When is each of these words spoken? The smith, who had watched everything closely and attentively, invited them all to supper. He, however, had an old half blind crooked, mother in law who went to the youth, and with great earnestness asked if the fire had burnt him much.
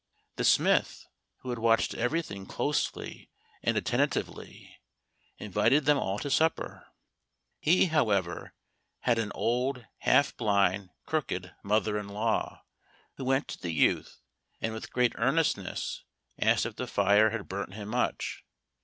The 0.37 0.43
smith, 0.43 1.05
who 1.41 1.51
had 1.51 1.59
watched 1.59 1.93
everything 1.93 2.47
closely 2.47 3.29
and 3.61 3.77
attentively, 3.77 4.79
invited 5.37 5.85
them 5.85 5.99
all 5.99 6.17
to 6.17 6.31
supper. 6.31 6.87
He, 7.59 7.85
however, 7.85 8.55
had 9.01 9.19
an 9.19 9.31
old 9.35 9.85
half 9.99 10.35
blind 10.35 10.89
crooked, 11.05 11.53
mother 11.61 11.99
in 11.99 12.07
law 12.07 12.63
who 13.17 13.25
went 13.25 13.47
to 13.49 13.59
the 13.61 13.73
youth, 13.73 14.19
and 14.59 14.73
with 14.73 14.91
great 14.91 15.13
earnestness 15.17 16.03
asked 16.39 16.65
if 16.65 16.77
the 16.77 16.87
fire 16.87 17.29
had 17.29 17.47
burnt 17.47 17.75
him 17.75 17.89
much. 17.89 18.43